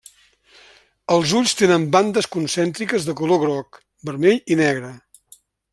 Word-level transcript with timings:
Els 1.15 1.33
ulls 1.41 1.53
tenen 1.59 1.85
bandes 1.97 2.29
concèntriques 2.37 3.07
de 3.11 3.15
color 3.23 3.43
groc, 3.47 3.81
vermell 4.11 4.43
i 4.57 4.63
negre. 4.65 4.91